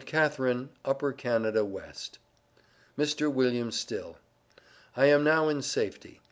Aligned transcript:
CATHARINE, 0.03 0.69
UPPER 0.83 1.13
CANADA 1.13 1.63
WEST. 1.63 2.17
MR. 2.97 3.31
WILLIAM 3.31 3.71
STILL: 3.71 4.17
I 4.97 5.05
am 5.05 5.23
now 5.23 5.47
in 5.47 5.61
safety. 5.61 6.19